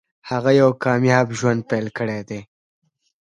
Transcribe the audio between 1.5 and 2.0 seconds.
پیل